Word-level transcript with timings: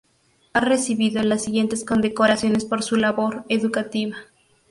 Ha 0.53 0.59
recibido 0.59 1.21
las 1.21 1.43
siguientes 1.43 1.85
condecoraciones 1.85 2.65
por 2.65 2.81
su 2.81 2.95
labor 2.95 3.45
educativa. 3.49 4.17